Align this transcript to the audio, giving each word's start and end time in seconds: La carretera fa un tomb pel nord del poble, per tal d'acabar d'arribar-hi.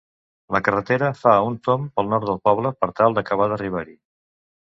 La 0.53 0.61
carretera 0.67 1.09
fa 1.19 1.33
un 1.49 1.57
tomb 1.67 1.85
pel 1.99 2.09
nord 2.15 2.25
del 2.31 2.41
poble, 2.49 2.73
per 2.81 2.91
tal 3.01 3.19
d'acabar 3.19 3.49
d'arribar-hi. 3.53 3.97